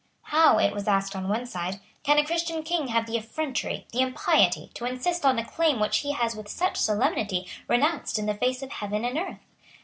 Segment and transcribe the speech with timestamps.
[0.33, 4.01] How, it was asked on one side, can a Christian king have the effrontery, the
[4.01, 8.33] impiety, to insist on a claim which he has with such solemnity renounced in the
[8.33, 9.45] face of heaven and earth?